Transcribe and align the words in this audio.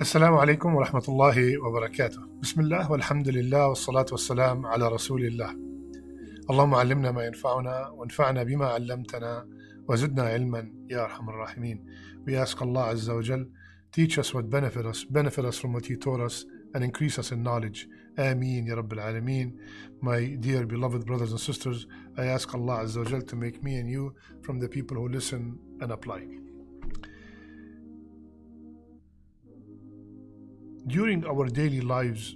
السلام 0.00 0.34
عليكم 0.34 0.74
ورحمة 0.74 1.02
الله 1.08 1.58
وبركاته 1.58 2.20
بسم 2.42 2.60
الله 2.60 2.92
والحمد 2.92 3.28
لله 3.28 3.68
والصلاة 3.68 4.06
والسلام 4.12 4.66
على 4.66 4.88
رسول 4.88 5.24
الله 5.24 5.50
اللهم 6.50 6.74
علمنا 6.74 7.10
ما 7.12 7.24
ينفعنا 7.24 7.88
وانفعنا 7.88 8.42
بما 8.42 8.66
علمتنا 8.66 9.46
وزدنا 9.88 10.22
علما 10.22 10.72
يا 10.90 11.04
أرحم 11.04 11.28
الراحمين 11.28 11.86
We 12.26 12.36
ask 12.36 12.60
Allah 12.62 12.94
Azza 12.94 13.14
wa 13.14 13.22
Jal 13.22 13.44
teach 13.92 14.18
us 14.18 14.34
what 14.34 14.50
benefit 14.50 14.86
us 14.86 15.04
benefit 15.04 15.44
us 15.44 15.58
from 15.58 15.72
what 15.72 15.86
He 15.86 15.96
taught 15.96 16.20
us 16.20 16.44
and 16.74 16.84
increase 16.84 17.18
us 17.18 17.32
in 17.32 17.42
knowledge 17.42 17.88
Ameen 18.18 18.66
Ya 18.66 18.76
Rabbil 18.76 19.00
Alameen 19.08 19.52
My 20.02 20.20
dear 20.40 20.66
beloved 20.66 21.06
brothers 21.06 21.30
and 21.32 21.40
sisters 21.40 21.86
I 22.18 22.26
ask 22.26 22.54
Allah 22.54 22.84
Azza 22.84 22.98
wa 22.98 23.10
Jal 23.10 23.22
to 23.22 23.36
make 23.36 23.62
me 23.62 23.76
and 23.76 23.88
you 23.90 24.14
from 24.42 24.60
the 24.60 24.68
people 24.68 24.96
who 24.96 25.08
listen 25.08 25.58
and 25.80 25.90
apply 25.92 26.22
During 30.87 31.25
our 31.25 31.47
daily 31.47 31.81
lives, 31.81 32.35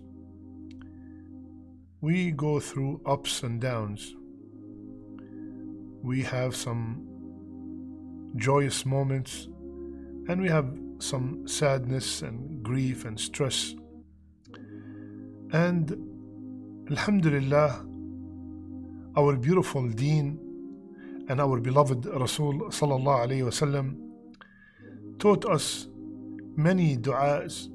we 2.01 2.31
go 2.31 2.59
through 2.59 3.01
ups 3.05 3.43
and 3.43 3.59
downs. 3.59 4.15
We 6.03 6.21
have 6.23 6.55
some 6.55 7.07
joyous 8.37 8.85
moments 8.85 9.47
and 10.27 10.41
we 10.41 10.49
have 10.49 10.77
some 10.99 11.47
sadness 11.47 12.21
and 12.21 12.61
grief 12.61 13.05
and 13.05 13.19
stress. 13.19 13.75
And 15.51 16.85
Alhamdulillah, 16.91 17.85
our 19.17 19.35
beautiful 19.37 19.89
deen 19.89 20.39
and 21.27 21.41
our 21.41 21.59
beloved 21.59 22.05
Rasul 22.05 22.53
sallallahu 22.69 23.25
alayhi 23.25 23.45
wasallam 23.49 23.97
taught 25.17 25.45
us 25.45 25.87
many 26.55 26.97
du'as 26.97 27.69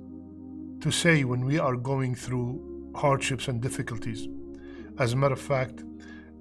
to 0.81 0.91
say 0.91 1.25
when 1.25 1.45
we 1.45 1.59
are 1.59 1.77
going 1.77 2.15
through 2.15 2.93
hardships 2.95 3.49
and 3.49 3.61
difficulties. 3.61 4.29
As 4.99 5.13
a 5.13 5.17
matter 5.17 5.35
of 5.35 5.41
fact, 5.41 5.85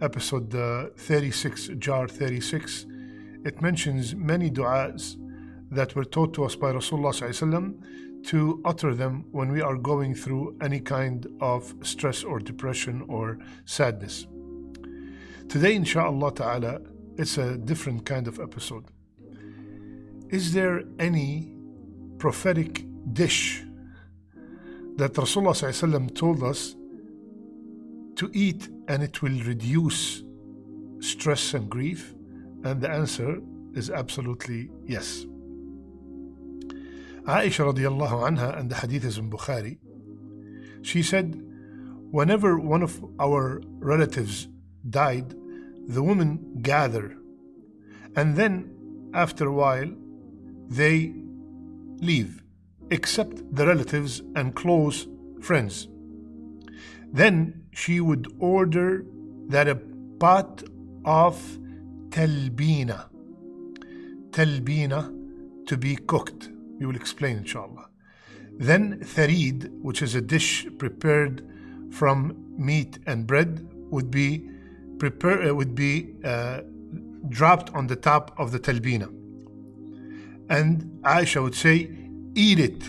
episode 0.02 0.54
uh, 0.56 0.88
36, 0.96 1.72
Jar 1.78 2.08
36, 2.08 2.86
it 3.46 3.62
mentions 3.62 4.16
many 4.16 4.50
du'as 4.50 5.18
that 5.72 5.96
were 5.96 6.06
taught 6.06 6.34
to 6.34 6.46
us 6.46 6.56
by 6.56 6.72
Rasulullah 6.72 7.14
to 8.24 8.62
utter 8.66 8.94
them 8.94 9.26
when 9.32 9.52
we 9.52 9.62
are 9.62 9.76
going 9.76 10.14
through 10.14 10.56
any 10.62 10.80
kind 10.80 11.28
of 11.42 11.74
stress 11.82 12.24
or 12.24 12.40
depression 12.40 13.06
or 13.08 13.40
sadness. 13.66 14.26
Today, 15.48 15.76
inshallah 15.76 16.34
ta'ala, 16.36 16.82
it's 17.18 17.38
a 17.38 17.58
different 17.58 18.06
kind 18.06 18.28
of 18.28 18.40
episode. 18.40 18.86
Is 20.30 20.54
there 20.54 20.84
any 21.00 21.54
prophetic 22.18 22.86
dish 23.14 23.64
that 25.00 25.14
Rasulullah 25.14 26.14
told 26.14 26.44
us 26.44 26.76
to 28.16 28.30
eat 28.34 28.68
and 28.90 29.02
it 29.02 29.22
will 29.22 29.40
reduce 29.44 30.24
stress 31.00 31.54
and 31.54 31.70
grief? 31.70 32.14
And 32.64 32.82
the 32.82 32.90
answer 32.90 33.40
is 33.74 33.90
absolutely 33.90 34.70
yes. 34.86 35.26
Aisha 37.24 37.64
radiallahu 37.72 38.28
anha, 38.30 38.58
and 38.60 38.70
the 38.70 38.76
hadith 38.76 39.06
is 39.06 39.18
in 39.18 39.30
Bukhari, 39.30 39.78
she 40.82 41.02
said, 41.02 41.42
Whenever 42.12 42.60
one 42.60 42.82
of 42.82 43.06
our 43.20 43.62
relatives 43.80 44.48
died, 44.90 45.34
the 45.88 46.04
women 46.04 46.60
gather, 46.62 47.16
and 48.16 48.36
then 48.36 49.10
after 49.14 49.48
a 49.48 49.54
while, 49.54 49.92
they 50.68 51.14
leave 52.00 52.44
except 52.92 53.56
the 53.56 53.66
relatives 53.66 54.22
and 54.36 54.56
close 54.56 55.08
friends. 55.42 55.88
Then 57.12 57.66
she 57.72 58.00
would 58.00 58.28
order 58.40 59.06
that 59.48 59.68
a 59.68 59.76
pot 60.20 60.64
of 61.06 61.36
talbina, 62.10 63.06
talbina 64.32 65.16
to 65.68 65.78
be 65.78 65.96
cooked. 65.96 66.50
We 66.80 66.86
will 66.86 66.96
explain 66.96 67.38
inshallah. 67.38 67.90
Then 68.58 69.00
tharid, 69.00 69.70
which 69.82 70.02
is 70.02 70.16
a 70.16 70.22
dish 70.22 70.68
prepared 70.78 71.48
from 71.92 72.36
meat 72.58 73.00
and 73.06 73.26
bread, 73.26 73.68
would 73.90 74.12
be 74.12 74.50
prepare, 74.98 75.50
uh, 75.50 75.54
would 75.54 75.74
be 75.74 76.16
uh, 76.24 76.62
dropped 77.30 77.74
on 77.74 77.88
the 77.88 77.96
top 77.96 78.34
of 78.38 78.52
the 78.52 78.60
talbina. 78.60 79.08
And 80.50 81.00
Aisha 81.04 81.42
would 81.42 81.56
say, 81.56 81.90
eat 82.40 82.60
it. 82.60 82.82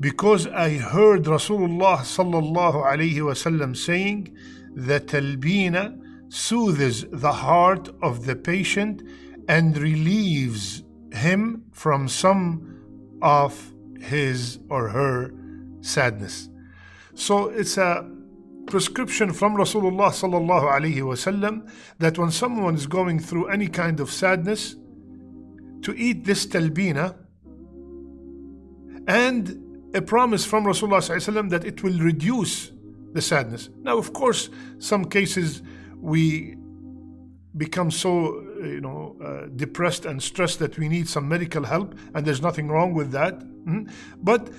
Because 0.00 0.46
I 0.46 0.70
heard 0.78 1.24
Rasulullah 1.24 1.98
sallallahu 1.98 2.86
alayhi 2.86 3.16
wasallam 3.16 3.76
saying 3.76 4.36
that 4.76 5.06
talbina 5.06 5.84
soothes 6.28 7.04
the 7.10 7.32
heart 7.32 7.88
of 8.00 8.24
the 8.26 8.36
patient 8.36 9.02
and 9.48 9.76
relieves 9.76 10.84
him 11.12 11.64
from 11.72 12.06
some 12.06 13.18
of 13.22 13.72
his 14.00 14.60
or 14.68 14.88
her 14.88 15.32
sadness. 15.80 16.48
So 17.14 17.48
it's 17.48 17.76
a 17.78 18.08
prescription 18.66 19.32
from 19.32 19.56
Rasulullah 19.56 20.10
sallallahu 20.22 20.66
alayhi 20.76 21.02
wasallam 21.12 21.68
that 21.98 22.18
when 22.18 22.30
someone 22.30 22.76
is 22.76 22.86
going 22.86 23.18
through 23.18 23.46
any 23.48 23.66
kind 23.66 23.98
of 23.98 24.12
sadness, 24.12 24.76
to 25.82 25.94
eat 25.94 26.24
this 26.24 26.46
talbina 26.46 27.14
and 29.06 29.94
a 29.94 30.02
promise 30.02 30.44
from 30.44 30.64
Rasulullah 30.64 31.50
that 31.50 31.64
it 31.64 31.82
will 31.82 31.98
reduce 31.98 32.72
the 33.12 33.22
sadness. 33.22 33.70
Now, 33.82 33.96
of 33.96 34.12
course, 34.12 34.50
some 34.78 35.06
cases 35.06 35.62
we 35.96 36.56
become 37.56 37.90
so 37.90 38.40
you 38.62 38.80
know 38.80 39.16
uh, 39.24 39.46
depressed 39.56 40.04
and 40.04 40.22
stressed 40.22 40.58
that 40.58 40.78
we 40.78 40.88
need 40.88 41.08
some 41.08 41.28
medical 41.28 41.64
help, 41.64 41.98
and 42.14 42.26
there's 42.26 42.42
nothing 42.42 42.68
wrong 42.68 42.92
with 42.92 43.12
that. 43.12 43.38
Mm-hmm. 43.38 43.88
But 44.22 44.50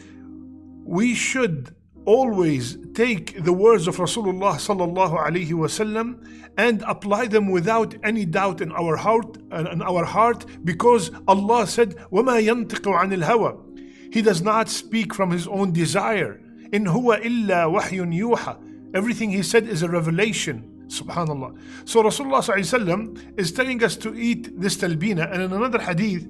we 0.84 1.13
should 1.13 1.75
always 2.09 2.77
take 2.95 3.43
the 3.45 3.53
words 3.53 3.89
of 3.89 3.97
Rasulullah 3.97 4.55
sallallahu 4.55 5.19
alaihi 5.19 5.51
wasallam 5.51 6.23
and 6.57 6.83
apply 6.87 7.27
them 7.27 7.51
without 7.51 7.95
any 8.05 8.25
doubt 8.25 8.61
in 8.61 8.71
our 8.73 8.97
heart 8.97 9.39
and 9.51 9.67
in 9.69 9.83
our 9.83 10.05
heart 10.05 10.45
because 10.65 11.11
Allah 11.27 11.67
said 11.67 11.97
وَمَا 12.12 12.43
يَنْتِقُ 12.45 12.83
عَنِ 12.83 13.23
الْهَوَى 13.23 14.12
He 14.15 14.23
does 14.23 14.43
not 14.43 14.69
speak 14.69 15.15
from 15.15 15.31
his 15.31 15.49
own 15.49 15.73
desire 15.73 16.41
in 16.73 16.85
huwa 16.85 17.25
illa 17.25 17.67
wahyun 17.73 18.15
yuha 18.15 18.59
everything 18.95 19.31
he 19.31 19.43
said 19.43 19.67
is 19.67 19.83
a 19.83 19.89
revelation 19.89 20.87
subhanallah 20.89 21.59
so 21.89 22.03
Rasulullah 22.03 22.43
sallallahu 22.43 23.39
is 23.39 23.51
telling 23.51 23.83
us 23.83 23.97
to 23.97 24.15
eat 24.15 24.61
this 24.61 24.77
talbina 24.77 25.33
and 25.33 25.43
in 25.43 25.53
another 25.53 25.81
hadith 25.81 26.29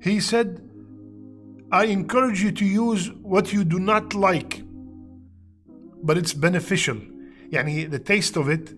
he 0.00 0.18
said 0.20 0.66
I 1.72 1.84
encourage 1.84 2.42
you 2.42 2.50
to 2.50 2.64
use 2.64 3.12
what 3.22 3.52
you 3.52 3.62
do 3.62 3.78
not 3.78 4.14
like 4.14 4.62
but 6.05 6.17
it's 6.17 6.33
beneficial. 6.33 6.97
Yani 7.49 7.89
the 7.89 7.99
taste 7.99 8.37
of 8.37 8.47
it, 8.47 8.73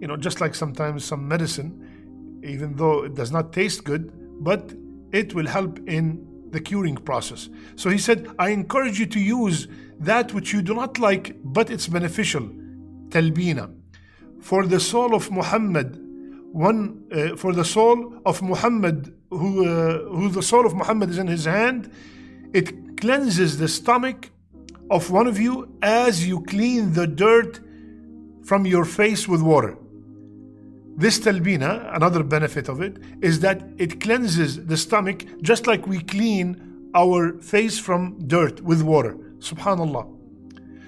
you 0.00 0.08
know, 0.08 0.16
just 0.16 0.40
like 0.40 0.54
sometimes 0.54 1.04
some 1.04 1.28
medicine, 1.28 2.40
even 2.42 2.74
though 2.76 3.04
it 3.04 3.14
does 3.14 3.30
not 3.30 3.52
taste 3.52 3.84
good, 3.84 4.12
but 4.40 4.72
it 5.12 5.34
will 5.34 5.46
help 5.46 5.78
in 5.86 6.26
the 6.50 6.60
curing 6.60 6.96
process. 6.96 7.48
So 7.76 7.90
he 7.90 7.98
said, 7.98 8.28
I 8.38 8.48
encourage 8.50 8.98
you 8.98 9.06
to 9.06 9.20
use 9.20 9.68
that 10.00 10.34
which 10.34 10.52
you 10.52 10.62
do 10.62 10.74
not 10.74 10.98
like, 10.98 11.36
but 11.44 11.70
it's 11.70 11.86
beneficial. 11.86 12.48
Talbina. 13.08 13.72
For 14.40 14.66
the 14.66 14.80
soul 14.80 15.14
of 15.14 15.30
Muhammad, 15.30 15.98
one 16.52 17.04
uh, 17.12 17.36
for 17.36 17.52
the 17.52 17.64
soul 17.64 18.20
of 18.26 18.42
Muhammad, 18.42 19.14
who 19.30 19.64
uh, 19.64 20.10
who 20.10 20.28
the 20.28 20.42
soul 20.42 20.66
of 20.66 20.74
Muhammad 20.74 21.10
is 21.10 21.18
in 21.18 21.26
his 21.26 21.44
hand, 21.44 21.90
it 22.52 22.98
cleanses 23.00 23.58
the 23.58 23.68
stomach 23.68 24.31
of 24.90 25.10
one 25.10 25.26
of 25.26 25.38
you 25.38 25.76
as 25.82 26.26
you 26.26 26.42
clean 26.42 26.92
the 26.92 27.06
dirt 27.06 27.60
from 28.44 28.66
your 28.66 28.84
face 28.84 29.26
with 29.28 29.42
water. 29.42 29.76
This 30.96 31.18
talbina, 31.18 31.94
another 31.96 32.22
benefit 32.22 32.68
of 32.68 32.82
it, 32.82 32.98
is 33.22 33.40
that 33.40 33.62
it 33.78 34.00
cleanses 34.00 34.66
the 34.66 34.76
stomach 34.76 35.24
just 35.40 35.66
like 35.66 35.86
we 35.86 36.00
clean 36.00 36.90
our 36.94 37.38
face 37.38 37.78
from 37.78 38.18
dirt 38.28 38.60
with 38.60 38.82
water. 38.82 39.16
Subhanallah. 39.38 40.06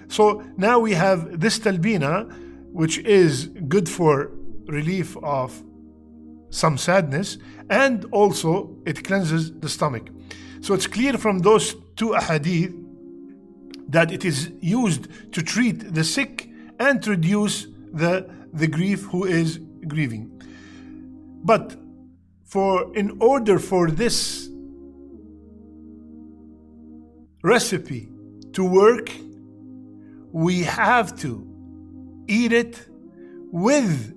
So 0.08 0.44
now 0.56 0.79
we 0.79 0.93
have 0.93 1.41
this 1.41 1.58
talbina, 1.58 2.31
which 2.73 2.99
is 2.99 3.46
good 3.46 3.88
for 3.88 4.31
relief 4.67 5.17
of 5.23 5.62
some 6.50 6.76
sadness, 6.76 7.38
and 7.70 8.05
also 8.12 8.76
it 8.85 9.05
cleanses 9.05 9.52
the 9.58 9.69
stomach. 9.69 10.11
So 10.61 10.75
it's 10.75 10.87
clear 10.87 11.14
from 11.14 11.38
those 11.41 11.75
two 11.96 12.11
ahadith 12.11 12.84
that 13.89 14.11
it 14.11 14.25
is 14.25 14.51
used 14.61 15.09
to 15.33 15.43
treat 15.43 15.95
the 15.95 16.05
sick 16.05 16.49
and 16.79 17.03
to 17.03 17.11
reduce 17.11 17.67
the, 17.93 18.29
the 18.53 18.67
grief 18.67 19.05
who 19.05 19.25
is 19.25 19.59
grieving. 19.87 20.31
But 21.45 21.77
for 22.45 22.95
in 22.97 23.19
order 23.21 23.59
for 23.59 23.91
this 23.91 24.49
recipe 27.43 28.09
to 28.53 28.65
work, 28.65 29.11
we 30.33 30.63
have 30.63 31.17
to 31.21 31.47
eat 32.27 32.53
it 32.53 32.87
with 33.53 34.15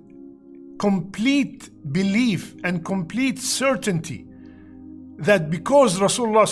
complete 0.78 1.70
belief 1.92 2.54
and 2.64 2.84
complete 2.84 3.38
certainty 3.38 4.24
that 5.18 5.50
because 5.50 5.98
Rasulullah 5.98 6.46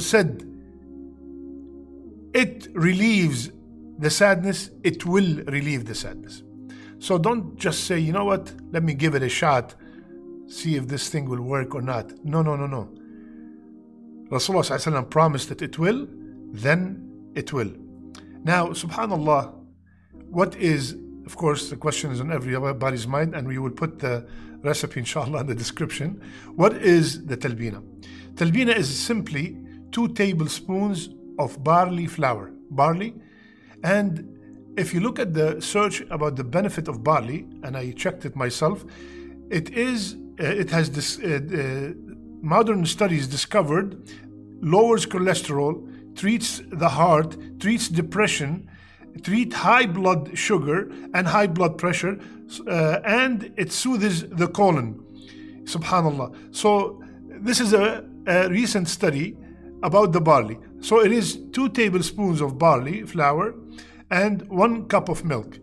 said 0.00 0.53
it 2.34 2.68
relieves 2.74 3.50
the 3.98 4.10
sadness, 4.10 4.70
it 4.82 5.06
will 5.06 5.42
relieve 5.44 5.86
the 5.86 5.94
sadness. 5.94 6.42
So 6.98 7.16
don't 7.16 7.56
just 7.56 7.84
say, 7.84 7.98
you 7.98 8.12
know 8.12 8.24
what, 8.24 8.52
let 8.70 8.82
me 8.82 8.94
give 8.94 9.14
it 9.14 9.22
a 9.22 9.28
shot, 9.28 9.74
see 10.48 10.74
if 10.76 10.88
this 10.88 11.08
thing 11.08 11.28
will 11.28 11.42
work 11.42 11.74
or 11.74 11.82
not. 11.82 12.12
No, 12.24 12.42
no, 12.42 12.56
no, 12.56 12.66
no. 12.66 12.92
Rasulullah 14.30 14.78
ﷺ 14.78 15.10
promised 15.10 15.48
that 15.50 15.62
it 15.62 15.78
will, 15.78 16.08
then 16.50 17.30
it 17.34 17.52
will. 17.52 17.70
Now, 18.42 18.68
subhanAllah, 18.68 19.54
what 20.28 20.56
is, 20.56 20.96
of 21.24 21.36
course, 21.36 21.70
the 21.70 21.76
question 21.76 22.10
is 22.10 22.20
on 22.20 22.32
everybody's 22.32 23.06
mind, 23.06 23.34
and 23.34 23.46
we 23.46 23.58
will 23.58 23.70
put 23.70 24.00
the 24.00 24.26
recipe, 24.62 25.00
inshallah, 25.00 25.40
in 25.40 25.46
the 25.46 25.54
description. 25.54 26.20
What 26.56 26.74
is 26.74 27.26
the 27.26 27.36
talbina? 27.36 27.82
Talbina 28.34 28.74
is 28.74 28.88
simply 28.98 29.56
two 29.92 30.08
tablespoons 30.08 31.10
of 31.38 31.62
barley 31.62 32.06
flour. 32.06 32.50
Barley. 32.70 33.14
And 33.82 34.34
if 34.76 34.92
you 34.92 35.00
look 35.00 35.18
at 35.18 35.34
the 35.34 35.60
search 35.60 36.00
about 36.10 36.36
the 36.36 36.44
benefit 36.44 36.88
of 36.88 37.04
barley, 37.04 37.46
and 37.62 37.76
I 37.76 37.92
checked 37.92 38.24
it 38.24 38.34
myself, 38.34 38.84
it 39.50 39.70
is 39.70 40.16
uh, 40.40 40.44
it 40.44 40.70
has 40.70 40.90
this 40.90 41.18
uh, 41.18 41.38
uh, 41.52 41.92
modern 42.42 42.84
studies 42.86 43.28
discovered 43.28 44.08
lowers 44.60 45.06
cholesterol, 45.06 46.16
treats 46.16 46.62
the 46.70 46.88
heart, 46.88 47.36
treats 47.60 47.88
depression, 47.88 48.68
treat 49.22 49.52
high 49.52 49.86
blood 49.86 50.36
sugar 50.36 50.90
and 51.12 51.26
high 51.26 51.46
blood 51.46 51.78
pressure, 51.78 52.18
uh, 52.66 53.00
and 53.04 53.52
it 53.56 53.70
soothes 53.70 54.26
the 54.28 54.48
colon. 54.48 55.00
Subhanallah. 55.64 56.54
So 56.54 57.02
this 57.28 57.60
is 57.60 57.72
a, 57.72 58.04
a 58.26 58.48
recent 58.48 58.88
study 58.88 59.36
about 59.84 60.12
the 60.12 60.20
barley. 60.20 60.58
So 60.80 61.04
it 61.04 61.12
is 61.12 61.38
two 61.52 61.68
tablespoons 61.68 62.40
of 62.40 62.58
barley 62.58 63.02
flour 63.02 63.54
and 64.10 64.48
one 64.48 64.86
cup 64.88 65.08
of 65.08 65.24
milk. 65.24 65.58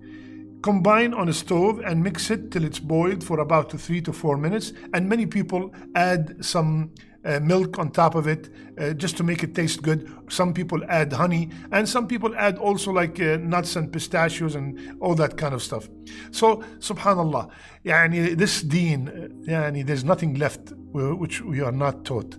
Combine 0.62 1.13
on 1.13 1.27
a 1.27 1.33
stove 1.33 1.81
and 1.83 2.03
mix 2.03 2.29
it 2.29 2.51
till 2.51 2.63
it's 2.63 2.79
boiled 2.79 3.23
for 3.23 3.39
about 3.39 3.71
three 3.71 4.00
to 4.01 4.13
four 4.13 4.38
minutes. 4.38 4.73
And 4.94 5.09
many 5.09 5.25
people 5.25 5.73
add 5.95 6.45
some 6.45 6.91
uh, 7.25 7.39
milk 7.39 7.79
on 7.79 7.89
top 7.91 8.13
of 8.13 8.27
it 8.27 8.50
uh, 8.79 8.94
just 8.94 9.18
to 9.18 9.23
make 9.23 9.44
it 9.44 9.56
taste 9.56 9.81
good. 9.81 10.12
Some 10.29 10.53
people 10.53 10.81
add 10.88 11.13
honey, 11.13 11.50
and 11.71 11.88
some 11.88 12.07
people 12.07 12.35
add 12.35 12.57
also 12.57 12.91
like 12.91 13.19
uh, 13.19 13.38
nuts 13.38 13.75
and 13.75 13.91
pistachios 13.91 14.56
and 14.56 14.97
all 15.00 15.15
that 15.15 15.38
kind 15.38 15.53
of 15.53 15.62
stuff. 15.62 15.89
So, 16.31 16.63
subhanallah, 16.79 17.50
yani, 17.85 18.38
this 18.38 18.62
deen, 18.62 19.07
uh, 19.07 19.51
yani, 19.51 19.85
there's 19.85 20.03
nothing 20.03 20.35
left 20.35 20.73
which 20.94 21.41
we 21.41 21.62
are 21.62 21.71
not 21.71 22.06
taught. 22.06 22.38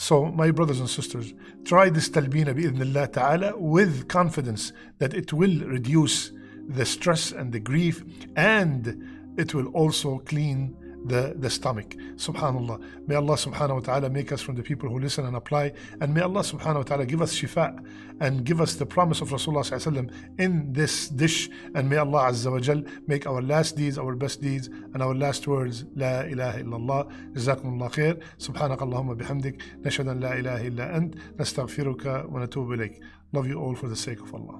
So, 0.00 0.24
my 0.24 0.50
brothers 0.50 0.80
and 0.80 0.88
sisters, 0.88 1.34
try 1.62 1.90
this 1.90 2.08
talbina 2.08 2.54
bi'idhnillah 2.54 3.12
ta'ala 3.12 3.58
with 3.58 4.08
confidence 4.08 4.72
that 4.96 5.12
it 5.12 5.30
will 5.30 5.60
reduce 5.66 6.32
the 6.66 6.86
stress 6.86 7.32
and 7.32 7.52
the 7.52 7.60
grief 7.60 8.02
and 8.34 9.34
it 9.36 9.52
will 9.52 9.66
also 9.66 10.20
clean 10.20 10.74
the, 11.05 11.35
the 11.37 11.49
stomach. 11.49 11.95
Subhanallah. 12.15 12.81
May 13.07 13.15
Allah 13.15 13.35
subhanahu 13.35 13.75
wa 13.75 13.79
ta'ala 13.79 14.09
make 14.09 14.31
us 14.31 14.41
from 14.41 14.55
the 14.55 14.63
people 14.63 14.89
who 14.89 14.99
listen 14.99 15.25
and 15.25 15.35
apply. 15.35 15.73
And 16.01 16.13
may 16.13 16.21
Allah 16.21 16.41
subhanahu 16.41 16.77
wa 16.77 16.83
ta'ala 16.83 17.05
give 17.05 17.21
us 17.21 17.33
shifa 17.35 17.77
and 18.19 18.43
give 18.43 18.59
us 18.59 18.75
the 18.75 18.85
promise 18.85 19.21
of 19.21 19.29
Rasulullah 19.29 19.61
sallallahu 19.61 20.39
in 20.39 20.73
this 20.73 21.09
dish. 21.09 21.49
And 21.75 21.89
may 21.89 21.97
Allah 21.97 22.31
azza 22.31 22.51
wa 22.51 22.59
jal 22.59 22.83
make 23.07 23.27
our 23.27 23.41
last 23.41 23.77
deeds 23.77 23.97
our 23.97 24.15
best 24.15 24.41
deeds 24.41 24.67
and 24.67 25.03
our 25.03 25.13
last 25.13 25.47
words 25.47 25.85
La 25.95 26.21
ilaha 26.21 26.59
illallah. 26.63 27.11
جزاكم 27.33 27.79
الله 27.79 27.89
خير. 27.89 28.19
سبحانك 28.37 28.81
اللهم 28.81 29.13
بحمدك. 29.13 29.61
نشهد 29.85 30.07
أن 30.07 30.19
لا 30.19 30.39
إله 30.39 30.67
إلا 30.67 30.97
أنت. 30.97 31.15
نستغفرك 31.39 32.25
ونتوب 32.29 32.71
إليك. 32.73 32.99
Love 33.33 33.47
you 33.47 33.59
all 33.59 33.75
for 33.75 33.87
the 33.87 33.95
sake 33.95 34.21
of 34.21 34.33
Allah. 34.33 34.59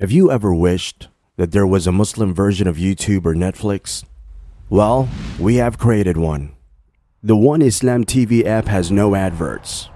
Have 0.00 0.10
you 0.10 0.30
ever 0.30 0.54
wished 0.54 1.08
that 1.39 1.53
there 1.53 1.65
was 1.65 1.87
a 1.87 1.91
Muslim 1.91 2.33
version 2.33 2.67
of 2.67 2.75
YouTube 2.75 3.25
or 3.25 3.33
Netflix? 3.33 4.03
Well, 4.69 5.07
we 5.39 5.55
have 5.55 5.77
created 5.77 6.17
one. 6.17 6.51
The 7.23 7.37
One 7.37 7.61
Islam 7.61 8.03
TV 8.03 8.45
app 8.45 8.65
has 8.65 8.91
no 8.91 9.15
adverts 9.15 9.89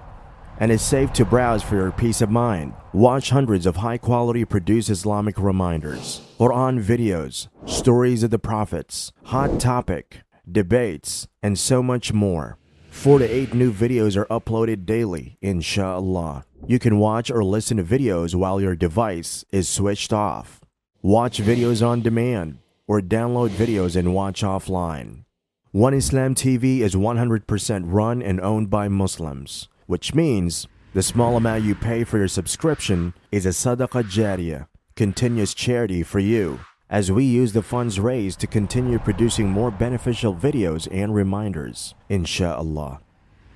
and 0.57 0.71
is 0.71 0.81
safe 0.81 1.11
to 1.11 1.25
browse 1.25 1.61
for 1.61 1.75
your 1.75 1.91
peace 1.91 2.21
of 2.21 2.29
mind. 2.29 2.73
Watch 2.93 3.31
hundreds 3.31 3.65
of 3.65 3.75
high 3.75 3.97
quality 3.97 4.45
produced 4.45 4.89
Islamic 4.89 5.37
reminders, 5.37 6.21
Quran 6.39 6.81
videos, 6.81 7.49
stories 7.65 8.23
of 8.23 8.31
the 8.31 8.39
prophets, 8.39 9.11
hot 9.25 9.59
topic, 9.59 10.21
debates, 10.49 11.27
and 11.41 11.59
so 11.59 11.83
much 11.83 12.13
more. 12.13 12.57
Four 12.89 13.19
to 13.19 13.25
eight 13.25 13.53
new 13.53 13.73
videos 13.73 14.15
are 14.15 14.27
uploaded 14.27 14.85
daily, 14.85 15.37
inshallah. 15.41 16.45
You 16.67 16.79
can 16.79 16.99
watch 16.99 17.29
or 17.29 17.43
listen 17.43 17.75
to 17.75 17.83
videos 17.83 18.33
while 18.33 18.61
your 18.61 18.77
device 18.77 19.43
is 19.51 19.67
switched 19.67 20.13
off 20.13 20.61
watch 21.03 21.39
videos 21.39 21.85
on 21.85 22.01
demand, 22.01 22.57
or 22.87 23.01
download 23.01 23.49
videos 23.49 23.97
and 23.97 24.13
watch 24.13 24.41
offline. 24.41 25.25
One 25.71 25.93
Islam 25.93 26.33
TV 26.33 26.79
is 26.79 26.95
100% 26.95 27.83
run 27.87 28.21
and 28.21 28.39
owned 28.39 28.69
by 28.69 28.87
Muslims, 28.87 29.67
which 29.85 30.15
means 30.15 30.65
the 30.93 31.03
small 31.03 31.35
amount 31.35 31.65
you 31.65 31.75
pay 31.75 32.05
for 32.05 32.19
your 32.19 32.29
subscription 32.29 33.13
is 33.33 33.45
a 33.45 33.49
sadaqah 33.49 34.03
jariyah, 34.03 34.67
continuous 34.95 35.53
charity 35.53 36.03
for 36.03 36.19
you, 36.19 36.61
as 36.89 37.11
we 37.11 37.25
use 37.25 37.51
the 37.51 37.61
funds 37.61 37.99
raised 37.99 38.39
to 38.39 38.47
continue 38.47 38.97
producing 38.97 39.49
more 39.49 39.71
beneficial 39.71 40.33
videos 40.33 40.87
and 40.89 41.13
reminders, 41.13 41.95
inshallah. 42.07 43.01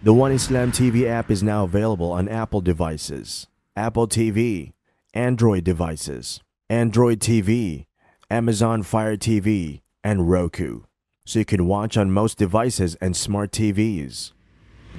The 0.04 0.14
One 0.14 0.34
Islam 0.34 0.74
TV 0.74 1.08
app 1.08 1.32
is 1.32 1.44
now 1.44 1.64
available 1.64 2.12
on 2.12 2.28
Apple 2.28 2.60
devices, 2.60 3.48
Apple 3.74 4.08
TV, 4.08 4.74
Android 5.14 5.64
devices, 5.64 6.42
Android 6.69 7.21
TV, 7.21 7.86
Amazon 8.30 8.83
Fire 8.83 9.16
TV, 9.16 9.80
and 10.04 10.30
Roku, 10.30 10.81
so 11.26 11.40
you 11.40 11.45
can 11.45 11.66
watch 11.66 11.95
on 11.95 12.12
most 12.12 12.38
devices 12.38 12.95
and 12.95 13.16
smart 13.16 13.52
TVs. 13.52 14.33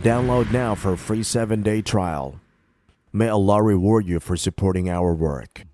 Download 0.01 0.51
now 0.51 0.75
for 0.75 0.95
a 0.95 0.97
free 0.97 1.21
7-day 1.21 1.83
trial. 1.83 2.41
May 3.13 3.29
Allah 3.29 3.63
reward 3.63 4.07
you 4.07 4.19
for 4.19 4.35
supporting 4.35 4.89
our 4.89 5.13
work. 5.13 5.68